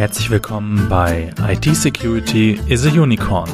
[0.00, 3.50] Herzlich willkommen bei IT Security is a Unicorn,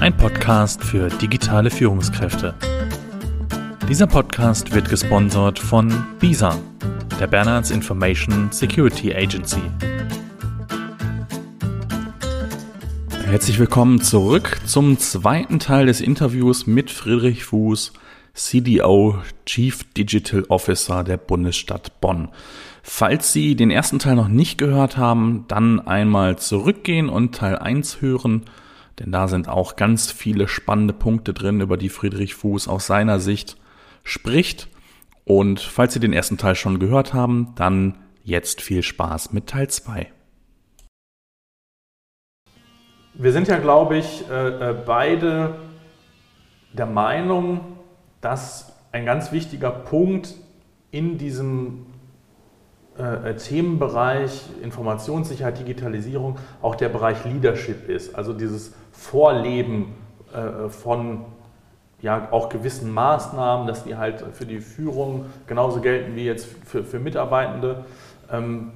[0.00, 2.54] ein Podcast für digitale Führungskräfte.
[3.86, 6.58] Dieser Podcast wird gesponsert von BISA,
[7.20, 9.60] der Bernards Information Security Agency.
[13.26, 17.92] Herzlich willkommen zurück zum zweiten Teil des Interviews mit Friedrich Fuß,
[18.32, 22.30] CDO, Chief Digital Officer der Bundesstadt Bonn.
[22.86, 28.02] Falls Sie den ersten Teil noch nicht gehört haben, dann einmal zurückgehen und Teil 1
[28.02, 28.44] hören,
[28.98, 33.20] denn da sind auch ganz viele spannende Punkte drin, über die Friedrich Fuß aus seiner
[33.20, 33.56] Sicht
[34.04, 34.68] spricht.
[35.24, 39.68] Und falls Sie den ersten Teil schon gehört haben, dann jetzt viel Spaß mit Teil
[39.68, 40.12] 2.
[43.14, 45.56] Wir sind ja, glaube ich, äh, äh, beide
[46.74, 47.78] der Meinung,
[48.20, 50.34] dass ein ganz wichtiger Punkt
[50.90, 51.86] in diesem
[52.98, 58.14] äh, äh, Themenbereich Informationssicherheit, Digitalisierung auch der Bereich Leadership ist.
[58.14, 59.94] Also dieses Vorleben
[60.32, 61.24] äh, von
[62.02, 66.84] ja, auch gewissen Maßnahmen, dass die halt für die Führung genauso gelten wie jetzt für,
[66.84, 67.84] für Mitarbeitende.
[68.30, 68.70] Ähm,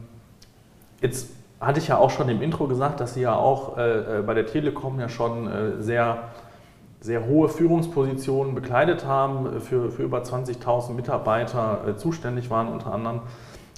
[1.01, 1.29] jetzt
[1.61, 4.35] hatte ich ja auch schon im Intro gesagt, dass Sie ja auch äh, äh bei
[4.35, 6.25] der Telekom ja schon äh, sehr,
[7.01, 13.21] sehr hohe Führungspositionen bekleidet haben, für, für über 20.000 Mitarbeiter äh, zuständig waren unter anderem.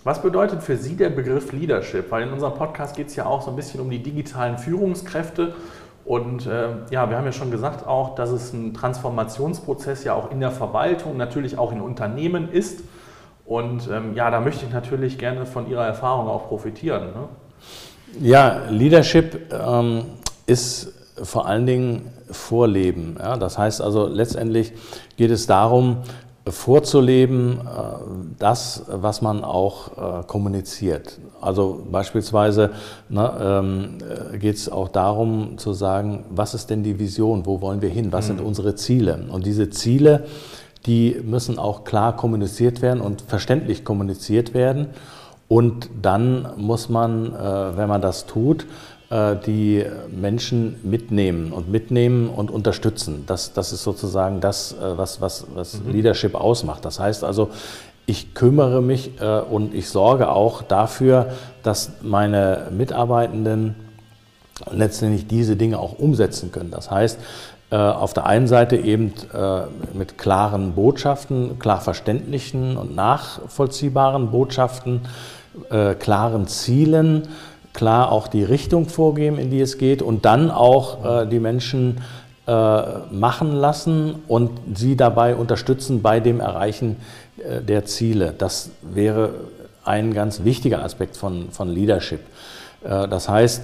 [0.02, 2.10] Was bedeutet für Sie der Begriff Leadership?
[2.10, 5.54] Weil in unserem Podcast geht es ja auch so ein bisschen um die digitalen Führungskräfte.
[6.06, 10.30] Und äh, ja, wir haben ja schon gesagt auch, dass es ein Transformationsprozess ja auch
[10.30, 12.80] in der Verwaltung, natürlich auch in Unternehmen ist.
[13.44, 17.08] Und ähm, ja, da möchte ich natürlich gerne von Ihrer Erfahrung auch profitieren.
[17.12, 17.28] Ne?
[18.20, 20.04] Ja, Leadership ähm,
[20.46, 23.16] ist vor allen Dingen Vorleben.
[23.18, 23.36] Ja?
[23.36, 24.72] Das heißt also, letztendlich
[25.16, 25.98] geht es darum,
[26.50, 27.62] vorzuleben, äh,
[28.38, 31.18] das, was man auch äh, kommuniziert.
[31.40, 32.70] Also beispielsweise
[33.08, 33.98] ne, ähm,
[34.34, 37.88] äh, geht es auch darum zu sagen, was ist denn die Vision, wo wollen wir
[37.88, 38.36] hin, was mhm.
[38.36, 39.24] sind unsere Ziele.
[39.30, 40.24] Und diese Ziele,
[40.86, 44.88] die müssen auch klar kommuniziert werden und verständlich kommuniziert werden.
[45.48, 48.66] Und dann muss man, wenn man das tut,
[49.10, 53.24] die Menschen mitnehmen und mitnehmen und unterstützen.
[53.26, 55.90] Das, das ist sozusagen das, äh, was, was, was mhm.
[55.90, 56.84] Leadership ausmacht.
[56.84, 57.50] Das heißt also,
[58.06, 61.32] ich kümmere mich äh, und ich sorge auch dafür,
[61.64, 63.74] dass meine Mitarbeitenden
[64.70, 66.70] letztendlich diese Dinge auch umsetzen können.
[66.70, 67.18] Das heißt,
[67.70, 69.14] auf der einen Seite eben
[69.94, 75.02] mit klaren Botschaften, klar verständlichen und nachvollziehbaren Botschaften,
[76.00, 77.28] klaren Zielen,
[77.72, 81.98] klar auch die Richtung vorgeben, in die es geht und dann auch äh, die Menschen
[82.46, 82.82] äh,
[83.12, 86.96] machen lassen und sie dabei unterstützen bei dem Erreichen
[87.38, 88.34] äh, der Ziele.
[88.36, 89.34] Das wäre
[89.84, 92.20] ein ganz wichtiger Aspekt von, von Leadership.
[92.82, 93.62] Äh, das heißt,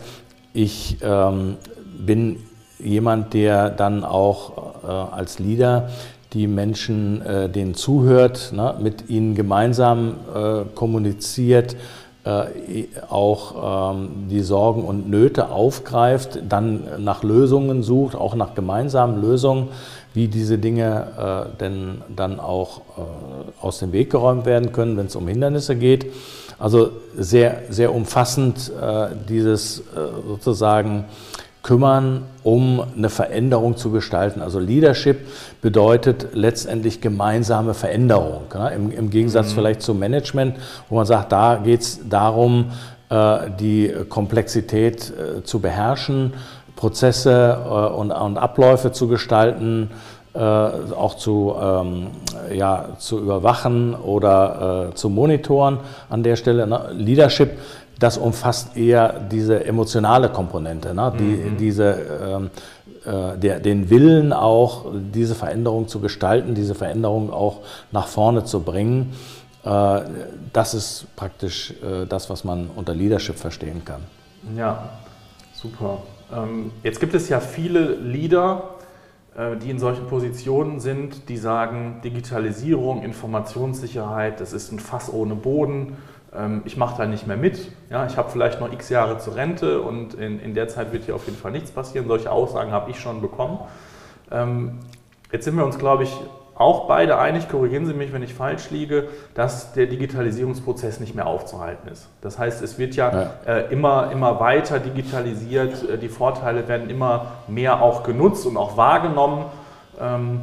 [0.53, 1.57] ich ähm,
[1.99, 2.39] bin
[2.79, 5.91] jemand, der dann auch äh, als Leader
[6.33, 10.15] die Menschen, äh, denen zuhört, ne, mit ihnen gemeinsam
[10.75, 11.77] kommuniziert,
[13.09, 19.69] auch ähm, die Sorgen und Nöte aufgreift, dann nach Lösungen sucht, auch nach gemeinsamen Lösungen,
[20.13, 25.07] wie diese Dinge äh, denn dann auch äh, aus dem Weg geräumt werden können, wenn
[25.07, 26.07] es um Hindernisse geht.
[26.59, 28.73] Also sehr, sehr umfassend
[29.29, 29.83] dieses
[30.27, 31.05] sozusagen
[31.67, 34.41] kümmern, um eine Veränderung zu gestalten.
[34.41, 35.27] Also Leadership
[35.61, 38.43] bedeutet letztendlich gemeinsame Veränderung.
[38.55, 38.73] Ne?
[38.73, 39.55] Im, Im, Gegensatz mhm.
[39.57, 42.67] vielleicht zum Management, wo man sagt, da geht es darum,
[43.09, 46.35] äh, die Komplexität äh, zu beherrschen,
[46.77, 49.91] Prozesse äh, und, und, Abläufe zu gestalten,
[50.35, 52.09] äh, auch zu, ähm,
[52.55, 55.79] ja, zu überwachen oder äh, zu monitoren
[56.11, 56.69] an der Stelle.
[56.69, 56.91] Ne?
[56.93, 57.59] Leadership
[57.99, 61.13] das umfasst eher diese emotionale Komponente, ne?
[61.19, 61.57] Die, mhm.
[61.57, 62.51] diese, ähm,
[63.05, 67.61] äh, der, den Willen auch, diese Veränderung zu gestalten, diese Veränderung auch
[67.93, 69.15] nach vorne zu bringen.
[69.65, 70.01] Äh,
[70.53, 74.03] das ist praktisch äh, das, was man unter Leadership verstehen kann.
[74.57, 74.91] Ja,
[75.55, 76.03] super.
[76.35, 78.75] Ähm, jetzt gibt es ja viele Leader,
[79.37, 85.35] äh, die in solchen Positionen sind, die sagen, Digitalisierung, Informationssicherheit, das ist ein Fass ohne
[85.35, 85.97] Boden
[86.65, 87.71] ich mache da nicht mehr mit.
[87.91, 91.05] Ja, ich habe vielleicht noch x Jahre zur Rente und in, in der Zeit wird
[91.05, 92.07] hier auf jeden Fall nichts passieren.
[92.07, 93.61] Solche Aussagen habe ich schon bekommen.
[94.31, 94.81] Ähm,
[95.33, 96.17] jetzt sind wir uns, glaube ich,
[96.57, 101.27] auch beide einig, korrigieren Sie mich, wenn ich falsch liege, dass der Digitalisierungsprozess nicht mehr
[101.27, 102.09] aufzuhalten ist.
[102.23, 103.31] Das heißt, es wird ja, ja.
[103.45, 108.79] Äh, immer, immer weiter digitalisiert, äh, die Vorteile werden immer mehr auch genutzt und auch
[108.79, 109.45] wahrgenommen.
[110.01, 110.41] Ähm,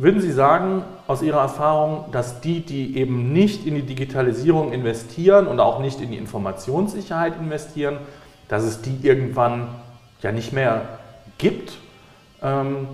[0.00, 5.48] Würden Sie sagen, aus Ihrer Erfahrung, dass die, die eben nicht in die Digitalisierung investieren
[5.48, 7.98] und auch nicht in die Informationssicherheit investieren,
[8.46, 9.66] dass es die irgendwann
[10.22, 10.82] ja nicht mehr
[11.36, 11.78] gibt?
[12.40, 12.86] Ähm,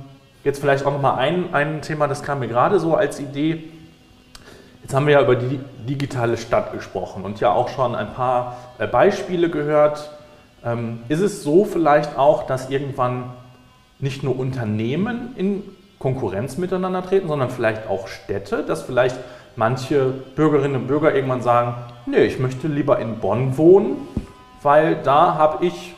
[0.44, 3.64] jetzt vielleicht auch nochmal ein, ein Thema, das kam mir gerade so als Idee.
[4.82, 8.56] Jetzt haben wir ja über die digitale Stadt gesprochen und ja auch schon ein paar
[8.78, 10.10] äh, Beispiele gehört.
[10.64, 13.24] Ähm, ist es so vielleicht auch, dass irgendwann
[13.98, 15.64] nicht nur Unternehmen in
[16.04, 19.18] Konkurrenz miteinander treten, sondern vielleicht auch Städte, dass vielleicht
[19.56, 23.96] manche Bürgerinnen und Bürger irgendwann sagen, nee, ich möchte lieber in Bonn wohnen,
[24.62, 25.94] weil da habe ich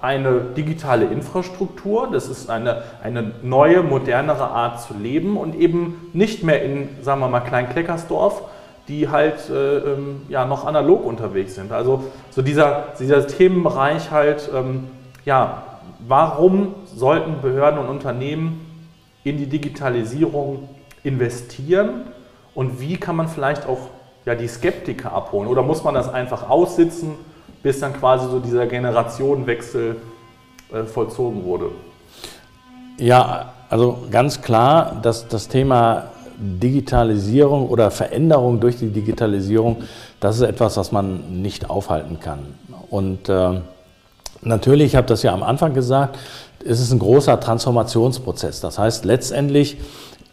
[0.00, 6.44] eine digitale Infrastruktur, das ist eine, eine neue, modernere Art zu leben und eben nicht
[6.44, 8.42] mehr in, sagen wir mal, Klein-Kleckersdorf,
[8.86, 11.72] die halt äh, ähm, ja, noch analog unterwegs sind.
[11.72, 14.86] Also so dieser, dieser Themenbereich halt, ähm,
[15.24, 15.64] ja,
[16.06, 18.61] warum sollten Behörden und Unternehmen
[19.24, 20.68] in die Digitalisierung
[21.04, 22.02] investieren
[22.54, 23.88] und wie kann man vielleicht auch
[24.24, 25.48] ja, die Skeptiker abholen?
[25.48, 27.14] Oder muss man das einfach aussitzen,
[27.62, 29.96] bis dann quasi so dieser Generationenwechsel
[30.72, 31.70] äh, vollzogen wurde?
[32.98, 39.84] Ja, also ganz klar, dass das Thema Digitalisierung oder Veränderung durch die Digitalisierung,
[40.20, 42.40] das ist etwas, was man nicht aufhalten kann.
[42.90, 43.60] Und äh,
[44.42, 46.18] natürlich, ich habe das ja am Anfang gesagt,
[46.64, 48.60] es ist ein großer Transformationsprozess.
[48.60, 49.78] Das heißt, letztendlich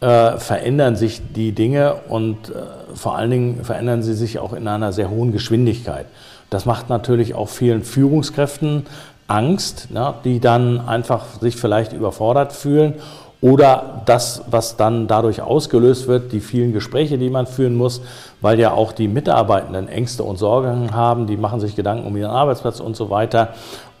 [0.00, 4.66] äh, verändern sich die Dinge und äh, vor allen Dingen verändern sie sich auch in
[4.68, 6.06] einer sehr hohen Geschwindigkeit.
[6.48, 8.86] Das macht natürlich auch vielen Führungskräften
[9.28, 12.94] Angst, ne, die dann einfach sich vielleicht überfordert fühlen
[13.40, 18.02] oder das, was dann dadurch ausgelöst wird, die vielen Gespräche, die man führen muss,
[18.40, 22.30] weil ja auch die Mitarbeitenden Ängste und Sorgen haben, die machen sich Gedanken um ihren
[22.30, 23.50] Arbeitsplatz und so weiter.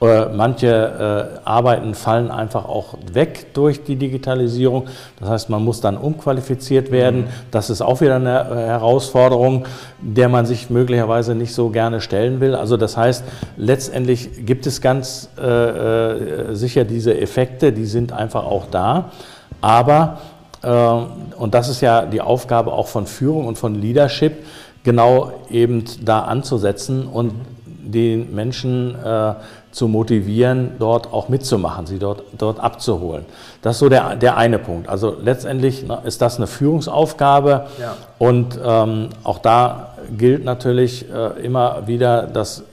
[0.00, 4.86] Äh, manche äh, Arbeiten fallen einfach auch weg durch die Digitalisierung.
[5.18, 7.22] Das heißt, man muss dann umqualifiziert werden.
[7.22, 7.28] Mhm.
[7.50, 9.66] Das ist auch wieder eine äh, Herausforderung,
[10.00, 12.54] der man sich möglicherweise nicht so gerne stellen will.
[12.54, 13.24] Also das heißt,
[13.56, 15.28] letztendlich gibt es ganz
[16.52, 19.10] sicher diese Effekte, die sind einfach auch da.
[19.60, 20.18] Aber,
[20.62, 24.44] und das ist ja die Aufgabe auch von Führung und von Leadership,
[24.82, 27.32] genau eben da anzusetzen und
[27.66, 29.34] den Menschen äh,
[29.72, 33.24] zu motivieren, dort auch mitzumachen, sie dort, dort abzuholen.
[33.62, 34.88] Das ist so der, der eine Punkt.
[34.88, 37.96] Also letztendlich na, ist das eine Führungsaufgabe ja.
[38.18, 42.64] und ähm, auch da gilt natürlich äh, immer wieder, dass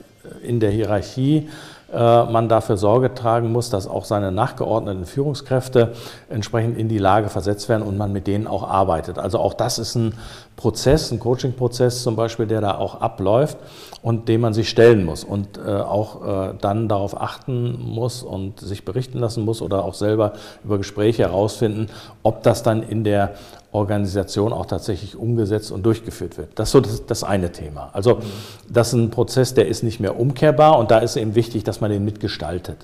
[0.42, 1.48] in der Hierarchie
[1.90, 5.94] man dafür Sorge tragen muss, dass auch seine nachgeordneten Führungskräfte
[6.28, 9.18] entsprechend in die Lage versetzt werden und man mit denen auch arbeitet.
[9.18, 10.12] Also auch das ist ein
[10.56, 13.56] Prozess, ein Coaching-Prozess zum Beispiel, der da auch abläuft
[14.02, 18.60] und dem man sich stellen muss und äh, auch äh, dann darauf achten muss und
[18.60, 20.32] sich berichten lassen muss oder auch selber
[20.64, 21.88] über Gespräche herausfinden,
[22.22, 23.34] ob das dann in der
[23.72, 26.50] Organisation auch tatsächlich umgesetzt und durchgeführt wird.
[26.54, 27.90] Das ist so das, das, eine Thema.
[27.92, 28.20] Also
[28.68, 31.80] das ist ein Prozess, der ist nicht mehr umkehrbar und da ist eben wichtig, dass
[31.80, 32.78] man den mitgestaltet.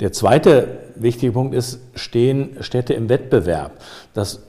[0.00, 3.72] Der zweite wichtige Punkt ist, stehen Städte im Wettbewerb.
[4.14, 4.40] Das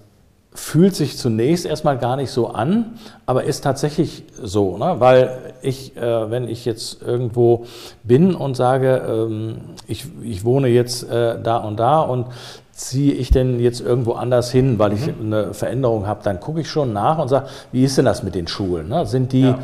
[0.56, 4.96] fühlt sich zunächst erstmal gar nicht so an, aber ist tatsächlich so, ne?
[5.00, 7.66] weil ich, äh, wenn ich jetzt irgendwo
[8.04, 9.58] bin und sage, ähm,
[9.88, 12.28] ich, ich wohne jetzt äh, da und da und
[12.74, 15.34] ziehe ich denn jetzt irgendwo anders hin, weil ich mhm.
[15.34, 18.36] eine Veränderung habe, dann gucke ich schon nach und sage, wie ist denn das mit
[18.36, 18.90] den Schulen?
[18.90, 19.06] Ne?
[19.06, 19.60] Sind die ja.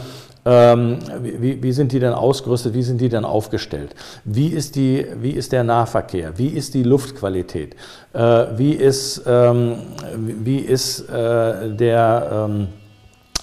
[0.46, 2.74] Ähm, wie, wie, sind die denn ausgerüstet?
[2.74, 3.94] Wie sind die denn aufgestellt?
[4.24, 6.38] Wie ist, die, wie ist der Nahverkehr?
[6.38, 7.76] Wie ist die Luftqualität?
[8.14, 9.76] Äh, wie ist, ähm,
[10.16, 12.66] wie ist äh, der ähm, äh,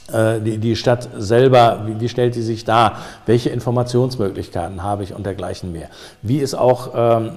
[0.08, 5.26] die, die Stadt selber, wie, wie, stellt die sich dar, welche Informationsmöglichkeiten habe ich und
[5.26, 5.88] dergleichen mehr.
[6.22, 7.30] Wie ist auch ähm,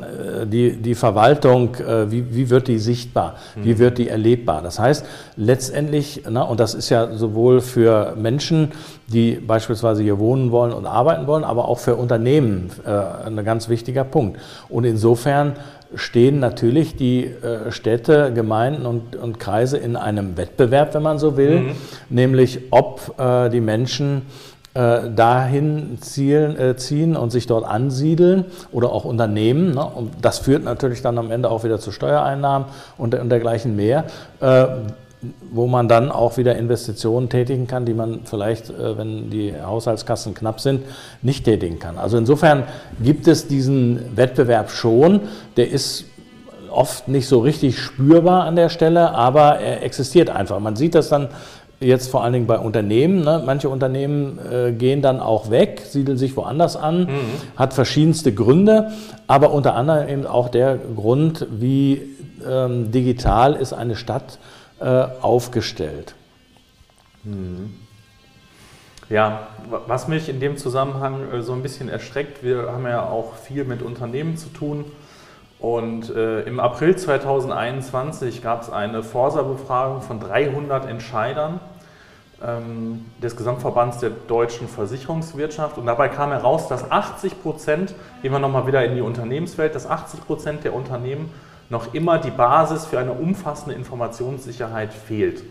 [0.46, 3.80] die, die Verwaltung, äh, wie, wie wird die sichtbar, wie mhm.
[3.80, 4.62] wird die erlebbar.
[4.62, 8.72] Das heißt, letztendlich, na, und das ist ja sowohl für Menschen,
[9.08, 13.70] die beispielsweise hier wohnen wollen und arbeiten wollen, aber auch für Unternehmen äh, ein ganz
[13.70, 14.40] wichtiger Punkt.
[14.70, 15.56] Und insofern
[15.96, 21.36] stehen natürlich die äh, Städte, Gemeinden und, und, Kreise in einem Wettbewerb, wenn man so
[21.36, 21.72] will, mhm.
[22.10, 24.24] nämlich ob äh, die Menschen
[24.76, 29.74] äh, dahin zielen, äh, ziehen und sich dort ansiedeln oder auch Unternehmen.
[29.74, 29.84] Ne?
[29.84, 32.68] Und das führt natürlich dann am Ende auch wieder zu Steuereinnahmen
[32.98, 34.06] und, und dergleichen mehr
[34.42, 34.68] äh,
[35.52, 40.34] wo man dann auch wieder Investitionen tätigen kann, die man vielleicht, äh, wenn die Haushaltskassen
[40.34, 40.84] knapp sind,
[41.22, 41.98] nicht tätigen kann.
[41.98, 42.64] Also insofern
[43.04, 45.22] gibt es diesen Wettbewerb schon,
[45.58, 46.06] der ist
[46.72, 50.60] oft nicht so richtig spürbar an der Stelle, aber er existiert einfach.
[50.60, 51.30] Man sieht das dann
[51.80, 53.22] jetzt vor allen Dingen bei Unternehmen.
[53.22, 53.42] Ne?
[53.46, 57.08] Manche Unternehmen äh, gehen dann auch weg, siedeln sich woanders an, mhm.
[57.56, 58.92] hat verschiedenste Gründe,
[59.28, 62.02] aber unter anderem eben auch der Grund, wie
[62.48, 64.40] ähm, digital ist eine Stadt
[64.80, 66.16] aufgestellt.
[67.24, 67.76] Mhm.
[69.10, 69.48] Ja,
[69.88, 73.82] was mich in dem Zusammenhang so ein bisschen erschreckt, wir haben ja auch viel mit
[73.82, 74.86] Unternehmen zu tun.
[75.60, 81.60] Und äh, im April 2021 gab es eine Forsa-Befragung von 300 Entscheidern
[82.42, 85.78] ähm, des Gesamtverbands der deutschen Versicherungswirtschaft.
[85.78, 89.86] Und dabei kam heraus, dass 80 Prozent, gehen wir nochmal wieder in die Unternehmenswelt, dass
[89.86, 91.30] 80 Prozent der Unternehmen
[91.70, 95.44] noch immer die Basis für eine umfassende Informationssicherheit fehlt.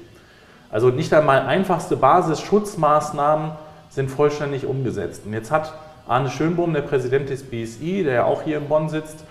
[0.71, 3.53] Also nicht einmal einfachste Basisschutzmaßnahmen
[3.91, 5.23] sind vollständig umgesetzt.
[5.25, 5.73] Und jetzt hat
[6.07, 9.25] Arne Schönbohm, der Präsident des BSI, der ja auch hier in Bonn sitzt,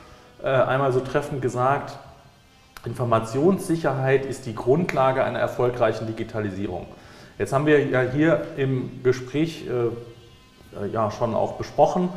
[0.44, 1.98] äh, einmal so treffend gesagt,
[2.86, 6.88] Informationssicherheit ist die Grundlage einer erfolgreichen Digitalisierung.
[7.38, 9.88] Jetzt haben wir ja hier im Gespräch äh,
[10.84, 12.10] äh, ja schon auch besprochen,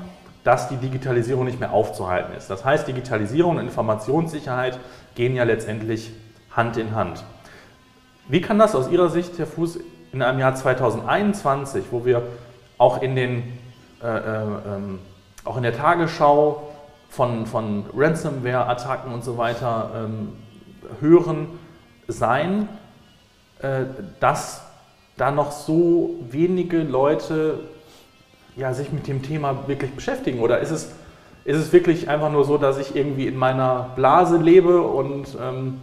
[0.44, 2.48] dass die Digitalisierung nicht mehr aufzuhalten ist.
[2.48, 4.78] Das heißt, Digitalisierung und Informationssicherheit
[5.14, 6.12] gehen ja letztendlich
[6.50, 7.24] Hand in Hand.
[8.28, 9.80] Wie kann das aus Ihrer Sicht, Herr Fuß,
[10.12, 12.22] in einem Jahr 2021, wo wir
[12.78, 13.58] auch in, den,
[14.02, 14.98] äh, äh, ähm,
[15.44, 16.70] auch in der Tagesschau
[17.08, 20.32] von, von Ransomware-Attacken und so weiter ähm,
[21.00, 21.48] hören,
[22.08, 22.68] sein,
[23.60, 23.84] äh,
[24.18, 24.62] dass
[25.16, 27.58] da noch so wenige Leute
[28.60, 30.40] ja, sich mit dem Thema wirklich beschäftigen?
[30.40, 30.92] Oder ist es,
[31.44, 35.80] ist es wirklich einfach nur so, dass ich irgendwie in meiner Blase lebe und ähm,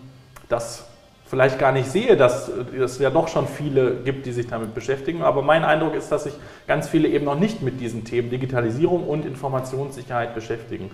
[0.47, 0.85] das
[1.25, 5.23] vielleicht gar nicht sehe, dass es ja doch schon viele gibt, die sich damit beschäftigen.
[5.23, 6.33] Aber mein Eindruck ist, dass sich
[6.67, 10.91] ganz viele eben noch nicht mit diesen Themen Digitalisierung und Informationssicherheit beschäftigen.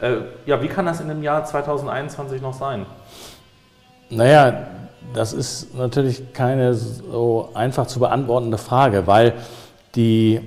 [0.00, 2.86] Äh, ja, wie kann das in dem Jahr 2021 noch sein?
[4.10, 4.68] Naja,
[5.14, 9.34] das ist natürlich keine so einfach zu beantwortende Frage, weil
[9.94, 10.40] die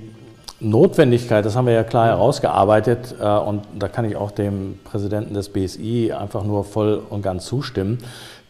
[0.58, 5.34] Notwendigkeit, das haben wir ja klar herausgearbeitet äh, und da kann ich auch dem Präsidenten
[5.34, 7.98] des BSI einfach nur voll und ganz zustimmen,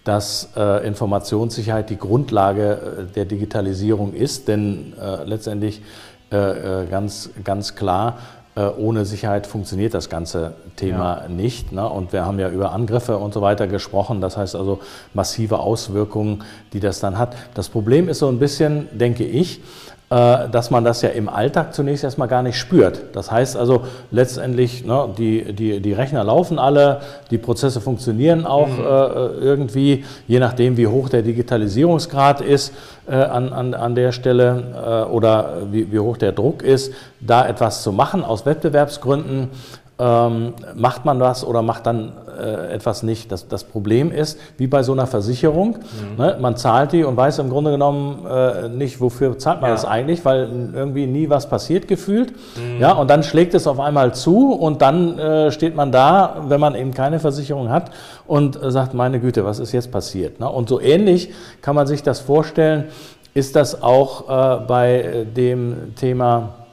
[0.05, 4.93] dass äh, Informationssicherheit die Grundlage der Digitalisierung ist, denn
[5.25, 5.83] letztendlich
[6.29, 8.19] ganz, ganz klar,
[8.57, 11.29] äh, ohne Sicherheit funktioniert das ganze Thema ja.
[11.29, 11.73] nicht.
[11.73, 11.89] Ne?
[11.89, 14.21] Und wir haben ja über Angriffe und so weiter gesprochen.
[14.21, 14.81] Das heißt also
[15.15, 17.35] massive Auswirkungen, die das dann hat.
[17.55, 19.61] Das Problem ist so ein bisschen, denke ich,
[20.09, 23.17] äh, dass man das ja im Alltag zunächst erstmal gar nicht spürt.
[23.17, 27.01] Das heißt also letztendlich, ne, die, die, die Rechner laufen alle,
[27.33, 28.85] die Prozesse funktionieren auch mhm.
[28.85, 32.73] äh, irgendwie, je nachdem, wie hoch der Digitalisierungsgrad ist
[33.09, 37.45] äh, an, an, an der Stelle äh, oder wie, wie hoch der Druck ist, da
[37.45, 39.49] etwas zu machen aus Wettbewerbsgründen
[39.99, 43.33] ähm, macht man das oder macht dann äh, etwas nicht.
[43.33, 46.23] Das, das Problem ist, wie bei so einer Versicherung, mhm.
[46.23, 49.75] ne, man zahlt die und weiß im Grunde genommen äh, nicht, wofür zahlt man ja.
[49.75, 52.33] das eigentlich, weil irgendwie nie was passiert gefühlt.
[52.57, 52.81] Mhm.
[52.81, 56.61] Ja, und dann schlägt es auf einmal zu und dann äh, steht man da, wenn
[56.61, 57.91] man eben keine Versicherung hat
[58.27, 60.41] und sagt, meine Güte, was ist jetzt passiert?
[60.41, 60.49] Ne?
[60.49, 62.85] Und so ähnlich kann man sich das vorstellen,
[63.33, 66.66] ist das auch äh, bei dem Thema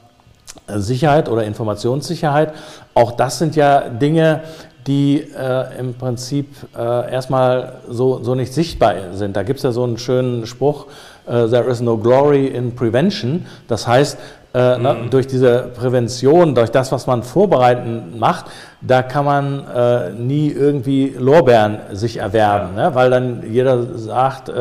[0.68, 2.54] Sicherheit oder Informationssicherheit.
[2.94, 4.42] Auch das sind ja Dinge,
[4.86, 9.36] die äh, im Prinzip äh, erstmal so, so nicht sichtbar sind.
[9.36, 10.86] Da gibt es ja so einen schönen Spruch,
[11.26, 13.46] uh, There is no glory in prevention.
[13.66, 14.18] Das heißt,
[14.54, 14.82] äh, mhm.
[14.82, 18.46] ne, durch diese Prävention, durch das, was man vorbereitend macht,
[18.82, 22.90] da kann man äh, nie irgendwie Lorbeeren sich erwerben, ja.
[22.90, 22.94] ne?
[22.94, 24.52] weil dann jeder sagt äh,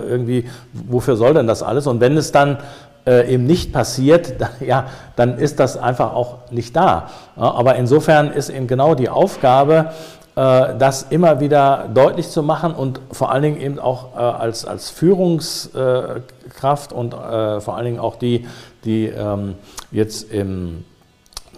[0.00, 1.86] irgendwie, wofür soll denn das alles?
[1.86, 2.58] Und wenn es dann
[3.06, 4.86] äh, eben nicht passiert, ja,
[5.16, 7.10] dann ist das einfach auch nicht da.
[7.36, 9.90] aber insofern ist eben genau die Aufgabe,
[10.34, 14.64] äh, das immer wieder deutlich zu machen und vor allen Dingen eben auch äh, als,
[14.64, 18.46] als Führungskraft und vor allen Dingen auch die,
[18.84, 19.54] die ähm,
[19.90, 20.84] jetzt im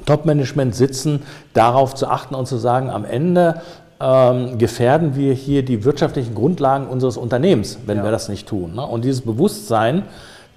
[0.06, 3.60] Top-Management sitzen, darauf zu achten und zu sagen, am Ende
[4.00, 8.04] ähm, gefährden wir hier die wirtschaftlichen Grundlagen unseres Unternehmens, wenn ja.
[8.04, 8.74] wir das nicht tun.
[8.74, 8.86] Ne?
[8.86, 10.04] Und dieses Bewusstsein,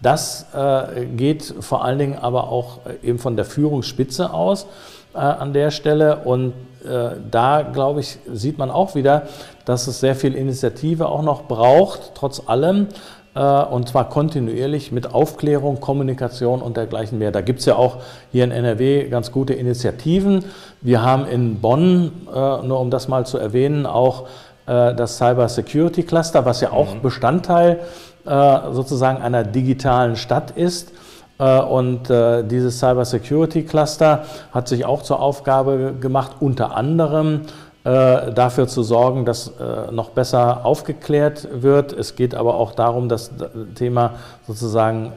[0.02, 4.66] das äh, geht vor allen Dingen aber auch äh, eben von der Führungsspitze aus
[5.14, 6.18] äh, an der Stelle.
[6.26, 6.54] Und
[6.84, 9.24] äh, da, glaube ich, sieht man auch wieder,
[9.66, 12.88] dass es sehr viel Initiative auch noch braucht, trotz allem.
[13.34, 17.32] Äh, und zwar kontinuierlich mit Aufklärung, Kommunikation und dergleichen mehr.
[17.32, 17.98] Da gibt es ja auch
[18.32, 20.46] hier in NRW ganz gute Initiativen.
[20.82, 24.28] Wir haben in Bonn, äh, nur um das mal zu erwähnen, auch
[24.72, 27.02] das Cyber Security Cluster, was ja auch mhm.
[27.02, 27.80] Bestandteil
[28.24, 30.92] äh, sozusagen einer digitalen Stadt ist.
[31.40, 37.42] Äh, und äh, dieses Cyber Security Cluster hat sich auch zur Aufgabe gemacht, unter anderem
[37.84, 39.54] dafür zu sorgen, dass
[39.90, 41.94] noch besser aufgeklärt wird.
[41.94, 43.32] Es geht aber auch darum, das
[43.74, 44.12] Thema
[44.46, 45.14] sozusagen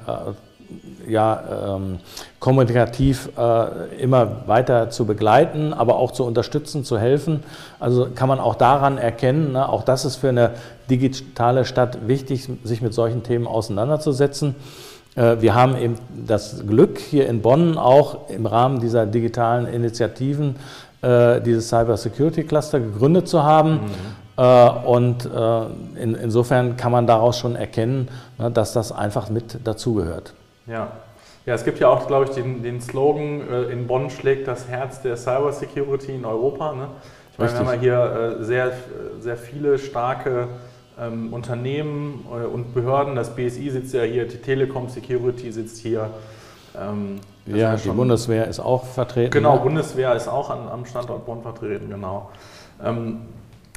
[1.09, 1.99] ja, ähm,
[2.39, 7.43] kommunikativ äh, immer weiter zu begleiten, aber auch zu unterstützen, zu helfen.
[7.81, 10.51] Also kann man auch daran erkennen, ne, auch das ist für eine
[10.91, 14.55] digitale Stadt wichtig, sich mit solchen Themen auseinanderzusetzen.
[15.17, 20.57] Äh, wir haben eben das Glück, hier in Bonn auch im Rahmen dieser digitalen Initiativen
[21.03, 23.73] äh, dieses Cyber Security Cluster gegründet zu haben.
[23.73, 23.81] Mhm.
[24.37, 25.29] Äh, und
[25.97, 30.35] in, insofern kann man daraus schon erkennen, ne, dass das einfach mit dazugehört.
[30.67, 30.93] Ja.
[31.47, 35.03] Ja, es gibt ja auch, glaube ich, den, den Slogan, in Bonn schlägt das Herz
[35.03, 36.73] der Cyber Security in Europa.
[36.73, 36.89] Ne?
[37.33, 38.73] Ich meine, wir haben ja hier sehr,
[39.21, 40.49] sehr viele starke
[40.99, 43.15] ähm, Unternehmen äh, und Behörden.
[43.15, 46.11] Das BSI sitzt ja hier, die Telekom Security sitzt hier.
[46.81, 49.31] Ähm, ja, die Bundeswehr ist auch vertreten.
[49.31, 49.61] Genau, ne?
[49.61, 52.31] Bundeswehr ist auch an, am Standort Bonn vertreten, genau.
[52.83, 53.23] Ähm,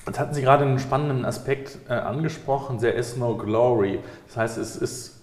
[0.05, 3.99] jetzt hatten Sie gerade einen spannenden Aspekt äh, angesprochen, der ist no glory.
[4.27, 5.16] Das heißt, es ist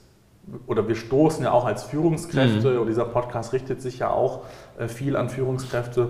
[0.66, 2.80] oder wir stoßen ja auch als Führungskräfte, mhm.
[2.80, 4.40] und dieser Podcast richtet sich ja auch
[4.78, 6.08] äh, viel an Führungskräfte,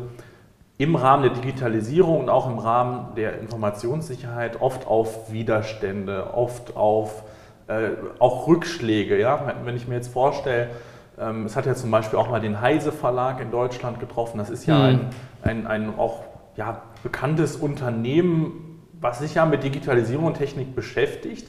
[0.76, 7.22] im Rahmen der Digitalisierung und auch im Rahmen der Informationssicherheit oft auf Widerstände, oft auf
[7.68, 9.18] äh, auch Rückschläge.
[9.18, 9.54] Ja?
[9.64, 10.70] Wenn ich mir jetzt vorstelle,
[11.18, 14.38] ähm, es hat ja zum Beispiel auch mal den Heise Verlag in Deutschland getroffen.
[14.38, 14.84] Das ist ja mhm.
[14.84, 15.10] ein,
[15.42, 16.24] ein, ein auch
[16.56, 21.48] ja, bekanntes Unternehmen, was sich ja mit Digitalisierung und Technik beschäftigt.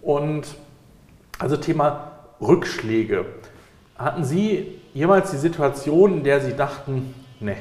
[0.00, 0.56] Und
[1.38, 3.26] also Thema Rückschläge.
[3.96, 7.56] Hatten Sie jemals die Situation, in der Sie dachten, nee,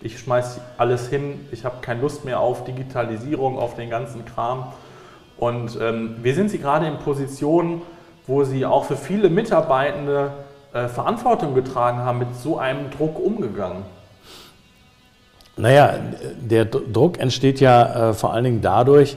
[0.00, 4.72] ich schmeiße alles hin, ich habe keine Lust mehr auf Digitalisierung, auf den ganzen Kram.
[5.38, 7.82] Und ähm, wie sind Sie gerade in Positionen,
[8.26, 10.32] wo Sie auch für viele Mitarbeitende
[10.72, 13.82] äh, Verantwortung getragen haben, mit so einem Druck umgegangen?
[15.56, 15.94] Naja,
[16.40, 19.16] der Druck entsteht ja äh, vor allen Dingen dadurch,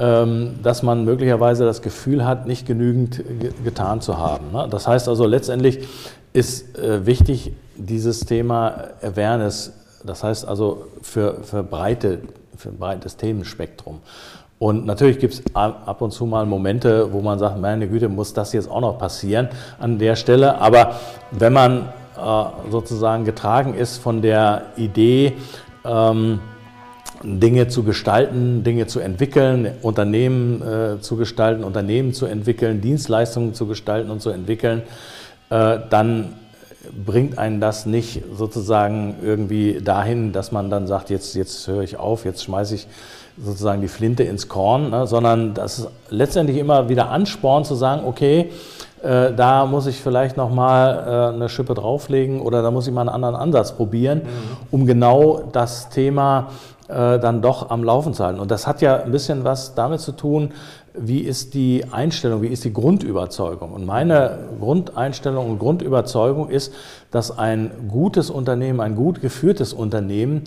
[0.00, 3.22] dass man möglicherweise das Gefühl hat, nicht genügend
[3.64, 4.50] getan zu haben.
[4.50, 4.66] Ne?
[4.70, 5.86] Das heißt also, letztendlich
[6.32, 9.72] ist äh, wichtig, dieses Thema Awareness
[10.04, 12.20] das heißt also für, für, breite,
[12.56, 14.00] für breites Themenspektrum.
[14.58, 18.34] Und natürlich gibt es ab und zu mal Momente, wo man sagt, meine Güte, muss
[18.34, 20.60] das jetzt auch noch passieren an der Stelle.
[20.60, 20.96] Aber
[21.30, 25.32] wenn man äh, sozusagen getragen ist von der Idee,
[25.84, 26.40] ähm,
[27.22, 33.66] Dinge zu gestalten, Dinge zu entwickeln, Unternehmen äh, zu gestalten, Unternehmen zu entwickeln, Dienstleistungen zu
[33.66, 34.82] gestalten und zu entwickeln,
[35.50, 36.34] äh, dann
[37.04, 41.98] bringt einen das nicht sozusagen irgendwie dahin, dass man dann sagt, jetzt, jetzt höre ich
[41.98, 42.86] auf, jetzt schmeiße ich
[43.42, 48.02] sozusagen die Flinte ins Korn, ne, sondern das ist letztendlich immer wieder Ansporn zu sagen,
[48.06, 48.50] okay,
[49.02, 53.02] äh, da muss ich vielleicht nochmal äh, eine Schippe drauflegen oder da muss ich mal
[53.02, 54.56] einen anderen Ansatz probieren, mhm.
[54.70, 56.48] um genau das Thema
[56.90, 58.40] äh, dann doch am Laufen zu halten.
[58.40, 60.52] Und das hat ja ein bisschen was damit zu tun,
[60.94, 63.72] wie ist die Einstellung, wie ist die Grundüberzeugung?
[63.72, 66.74] Und meine Grundeinstellung und Grundüberzeugung ist,
[67.10, 70.42] dass ein gutes Unternehmen, ein gut geführtes Unternehmen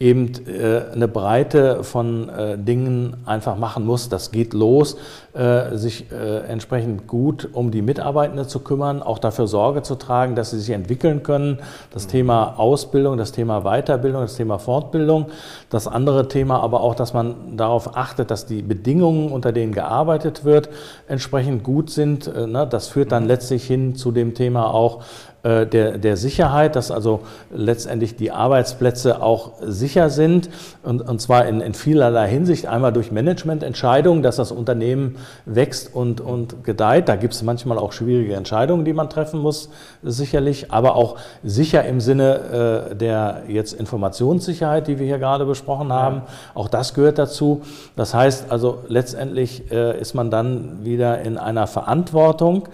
[0.00, 4.08] eben äh, eine Breite von äh, Dingen einfach machen muss.
[4.08, 4.96] Das geht los,
[5.34, 6.06] äh, sich
[6.48, 10.70] entsprechend gut um die Mitarbeitenden zu kümmern, auch dafür Sorge zu tragen, dass sie sich
[10.70, 11.58] entwickeln können.
[11.90, 12.10] Das mhm.
[12.10, 15.26] Thema Ausbildung, das Thema Weiterbildung, das Thema Fortbildung.
[15.70, 20.44] Das andere Thema aber auch, dass man darauf achtet, dass die Bedingungen, unter denen gearbeitet
[20.44, 20.68] wird,
[21.08, 22.26] entsprechend gut sind.
[22.34, 22.66] Ne?
[22.68, 23.28] Das führt dann mhm.
[23.28, 25.02] letztlich hin zu dem Thema auch,
[25.37, 30.50] äh, der, der Sicherheit, dass also letztendlich die Arbeitsplätze auch sicher sind
[30.82, 32.66] und, und zwar in, in vielerlei Hinsicht.
[32.66, 37.08] Einmal durch Managemententscheidungen, dass das Unternehmen wächst und, und gedeiht.
[37.08, 39.70] Da gibt es manchmal auch schwierige Entscheidungen, die man treffen muss,
[40.02, 45.92] sicherlich, aber auch sicher im Sinne äh, der jetzt Informationssicherheit, die wir hier gerade besprochen
[45.92, 46.22] haben.
[46.54, 47.62] Auch das gehört dazu.
[47.96, 52.68] Das heißt also letztendlich äh, ist man dann wieder in einer Verantwortung.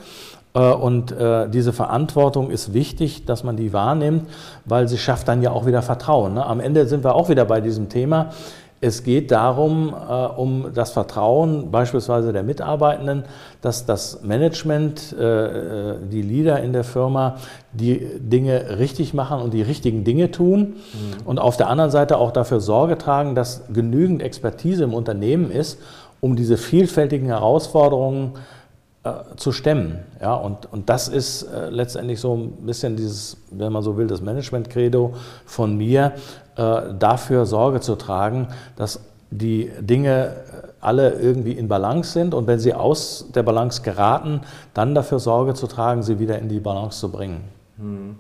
[0.54, 4.28] Äh, und äh, diese Verantwortung ist wichtig, dass man die wahrnimmt,
[4.64, 6.34] weil sie schafft dann ja auch wieder Vertrauen.
[6.34, 6.46] Ne?
[6.46, 8.30] Am Ende sind wir auch wieder bei diesem Thema.
[8.80, 13.24] Es geht darum, äh, um das Vertrauen beispielsweise der Mitarbeitenden,
[13.62, 17.36] dass das Management, die Leader in der Firma,
[17.72, 20.58] die Dinge richtig machen und die richtigen Dinge tun.
[20.58, 20.74] Mhm.
[21.24, 25.78] Und auf der anderen Seite auch dafür Sorge tragen, dass genügend Expertise im Unternehmen ist,
[26.20, 28.38] um diese vielfältigen Herausforderungen äh,
[29.36, 29.98] zu stemmen.
[30.20, 34.06] Ja, und, und das ist äh, letztendlich so ein bisschen dieses, wenn man so will,
[34.06, 35.14] das Management-Credo
[35.44, 36.12] von mir,
[36.56, 42.46] äh, dafür Sorge zu tragen, dass die Dinge äh, alle irgendwie in Balance sind und
[42.46, 44.40] wenn sie aus der Balance geraten,
[44.72, 47.44] dann dafür Sorge zu tragen, sie wieder in die Balance zu bringen.
[47.76, 48.16] Hm.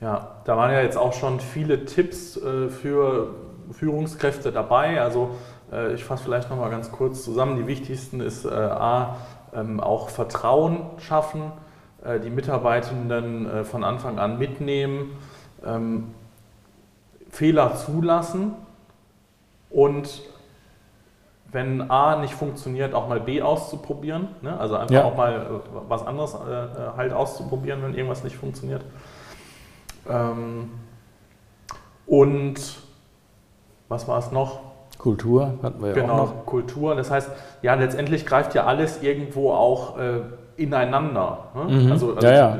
[0.00, 3.28] Ja, da waren ja jetzt auch schon viele Tipps äh, für
[3.70, 5.00] Führungskräfte dabei.
[5.00, 5.30] Also
[5.72, 7.56] äh, ich fasse vielleicht nochmal ganz kurz zusammen.
[7.56, 9.16] Die wichtigsten ist A,
[9.54, 11.52] ähm, auch Vertrauen schaffen,
[12.04, 15.16] äh, die Mitarbeitenden äh, von Anfang an mitnehmen,
[15.64, 16.14] ähm,
[17.30, 18.54] Fehler zulassen
[19.70, 20.22] und
[21.50, 24.28] wenn A nicht funktioniert, auch mal B auszuprobieren.
[24.42, 24.58] Ne?
[24.58, 25.04] Also einfach ja.
[25.04, 28.84] auch mal äh, was anderes äh, halt auszuprobieren, wenn irgendwas nicht funktioniert.
[30.08, 30.70] Ähm,
[32.06, 32.60] und
[33.88, 34.73] was war es noch?
[34.98, 36.46] Kultur hatten wir ja genau, auch noch.
[36.46, 36.94] Kultur.
[36.94, 37.30] Das heißt,
[37.62, 40.20] ja, letztendlich greift ja alles irgendwo auch äh,
[40.56, 41.50] ineinander.
[41.54, 41.64] Ne?
[41.64, 41.92] Mhm.
[41.92, 42.58] Also, also ja, ja.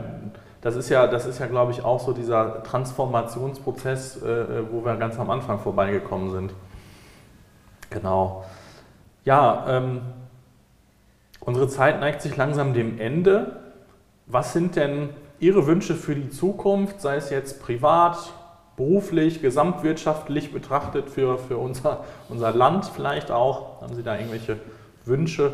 [0.60, 4.82] Das ist ja, das ist ja, glaube ich, auch so dieser Transformationsprozess, äh, äh, wo
[4.82, 6.54] wir ganz am Anfang vorbeigekommen sind.
[7.90, 8.44] Genau.
[9.26, 10.00] Ja, ähm,
[11.40, 13.56] unsere Zeit neigt sich langsam dem Ende.
[14.26, 18.32] Was sind denn Ihre Wünsche für die Zukunft, sei es jetzt privat,
[18.76, 23.80] beruflich, gesamtwirtschaftlich betrachtet für, für unser, unser Land vielleicht auch?
[23.82, 24.56] Haben Sie da irgendwelche
[25.04, 25.52] Wünsche?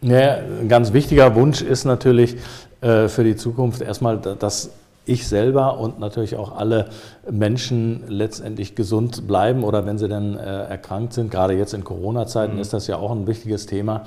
[0.00, 2.36] Ja, ein ganz wichtiger Wunsch ist natürlich
[2.80, 4.70] äh, für die Zukunft erstmal, dass
[5.08, 6.90] ich selber und natürlich auch alle
[7.28, 11.30] Menschen letztendlich gesund bleiben oder wenn sie dann äh, erkrankt sind.
[11.30, 12.60] Gerade jetzt in Corona-Zeiten mhm.
[12.60, 14.04] ist das ja auch ein wichtiges Thema,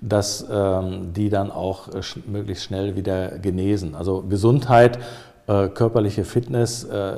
[0.00, 3.94] dass ähm, die dann auch äh, sch möglichst schnell wieder genesen.
[3.94, 4.98] Also Gesundheit
[5.46, 7.16] äh, körperliche Fitness äh,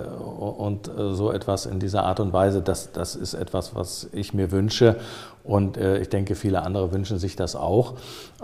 [0.58, 4.34] und äh, so etwas in dieser Art und Weise, das, das ist etwas, was ich
[4.34, 4.96] mir wünsche.
[5.46, 7.94] Und äh, ich denke, viele andere wünschen sich das auch.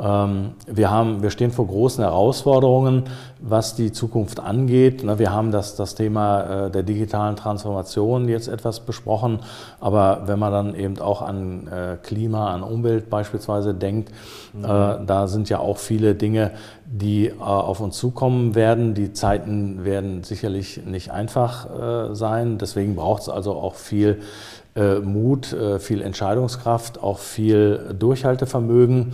[0.00, 3.04] Ähm, wir, haben, wir stehen vor großen Herausforderungen,
[3.40, 5.02] was die Zukunft angeht.
[5.04, 9.40] Na, wir haben das, das Thema äh, der digitalen Transformation jetzt etwas besprochen.
[9.80, 14.12] Aber wenn man dann eben auch an äh, Klima, an Umwelt beispielsweise denkt,
[14.52, 14.62] mhm.
[14.62, 16.52] da sind ja auch viele Dinge,
[16.84, 18.94] die auf uns zukommen werden.
[18.94, 22.58] Die Zeiten werden sicherlich nicht einfach sein.
[22.58, 24.61] Deswegen braucht es also auch viel äh,
[25.00, 29.12] Mut, äh, viel Entscheidungskraft, auch viel Durchhaltevermögen,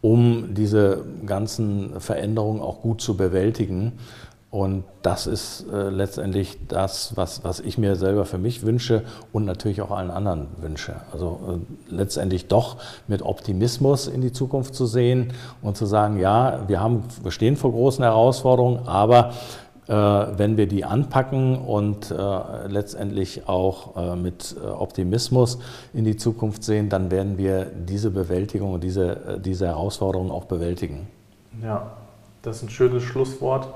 [0.00, 3.92] um diese ganzen Veränderungen auch gut zu bewältigen.
[4.50, 9.44] Und das ist äh, letztendlich das, was, was ich mir selber für mich wünsche und
[9.44, 10.94] natürlich auch allen anderen wünsche.
[11.12, 16.60] Also äh, letztendlich doch mit Optimismus in die Zukunft zu sehen und zu sagen, ja,
[16.68, 19.32] wir, haben, wir stehen vor großen Herausforderungen, aber äh,
[19.88, 25.58] wenn wir die anpacken und äh, letztendlich auch äh, mit Optimismus
[25.92, 31.06] in die Zukunft sehen, dann werden wir diese Bewältigung und diese, diese Herausforderungen auch bewältigen.
[31.62, 31.92] Ja,
[32.42, 33.68] das ist ein schönes Schlusswort.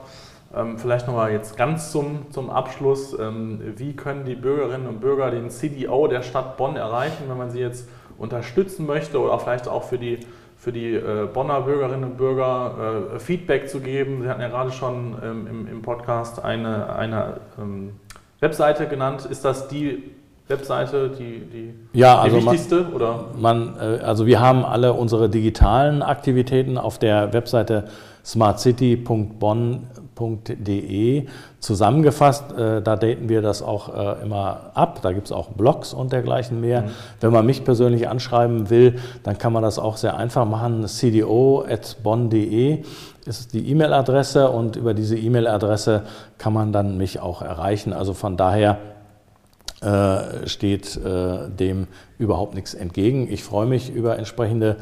[0.54, 3.16] Ähm, vielleicht nochmal jetzt ganz zum, zum Abschluss.
[3.18, 7.50] Ähm, wie können die Bürgerinnen und Bürger den CDO der Stadt Bonn erreichen, wenn man
[7.50, 10.20] sie jetzt unterstützen möchte oder vielleicht auch für die
[10.60, 14.22] für die äh, Bonner Bürgerinnen und Bürger äh, Feedback zu geben.
[14.22, 17.92] Sie hatten ja gerade schon ähm, im, im, Podcast eine, eine ähm,
[18.40, 19.24] Webseite genannt.
[19.24, 20.02] Ist das die
[20.48, 22.82] Webseite, die, die, ja, also die wichtigste?
[22.82, 23.24] Man, oder?
[23.38, 27.84] Man, äh, also wir haben alle unsere digitalen Aktivitäten auf der Webseite
[28.22, 29.86] smartcity.bonn
[30.20, 31.26] www.de
[31.59, 32.52] zusammengefasst.
[32.52, 35.00] Äh, da daten wir das auch äh, immer ab.
[35.02, 36.83] Da gibt es auch Blogs und dergleichen mehr.
[36.83, 36.90] Mhm.
[37.20, 40.87] Wenn man mich persönlich anschreiben will, dann kann man das auch sehr einfach machen.
[40.87, 42.83] cdo.bonn.de
[43.26, 46.04] ist die E-Mail-Adresse und über diese E-Mail-Adresse
[46.38, 47.92] kann man dann mich auch erreichen.
[47.92, 48.78] Also von daher
[49.83, 51.87] äh, steht dem
[52.18, 53.30] überhaupt nichts entgegen.
[53.30, 54.76] Ich freue mich über entsprechende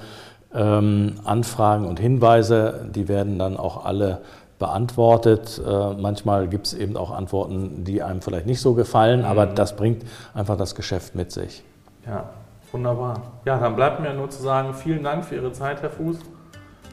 [0.54, 2.88] ähm, Anfragen und Hinweise.
[2.94, 4.20] Die werden dann auch alle
[4.58, 5.60] beantwortet.
[5.64, 9.54] Äh, manchmal gibt es eben auch Antworten, die einem vielleicht nicht so gefallen, aber mhm.
[9.54, 11.62] das bringt einfach das Geschäft mit sich.
[12.06, 12.30] Ja,
[12.72, 13.22] wunderbar.
[13.44, 16.18] Ja, dann bleibt mir nur zu sagen, vielen Dank für Ihre Zeit, Herr Fuß.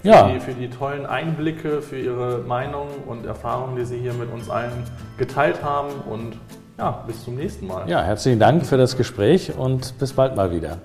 [0.02, 0.28] Für, ja.
[0.30, 4.50] die, für die tollen Einblicke, für Ihre Meinung und Erfahrungen, die Sie hier mit uns
[4.50, 4.72] allen
[5.18, 5.90] geteilt haben.
[6.10, 6.38] Und
[6.78, 7.90] ja, bis zum nächsten Mal.
[7.90, 10.78] Ja, herzlichen Dank für das Gespräch und bis bald mal wieder.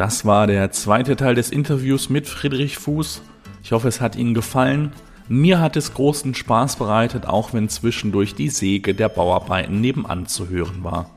[0.00, 3.20] Das war der zweite Teil des Interviews mit Friedrich Fuß.
[3.62, 4.94] Ich hoffe, es hat Ihnen gefallen.
[5.28, 10.48] Mir hat es großen Spaß bereitet, auch wenn zwischendurch die Säge der Bauarbeiten nebenan zu
[10.48, 11.10] hören war.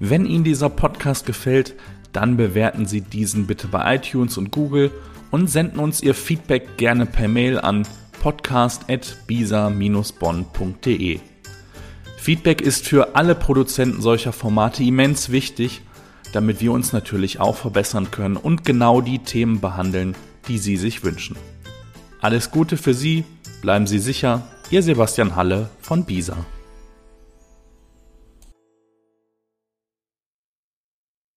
[0.00, 1.76] Wenn Ihnen dieser Podcast gefällt,
[2.12, 4.90] dann bewerten Sie diesen bitte bei iTunes und Google
[5.30, 7.88] und senden uns Ihr Feedback gerne per Mail an
[8.20, 11.20] podcast.bisa-bonn.de.
[12.18, 15.80] Feedback ist für alle Produzenten solcher Formate immens wichtig
[16.32, 20.14] damit wir uns natürlich auch verbessern können und genau die Themen behandeln,
[20.48, 21.36] die Sie sich wünschen.
[22.20, 23.24] Alles Gute für Sie,
[23.62, 26.36] bleiben Sie sicher, Ihr Sebastian Halle von BISA.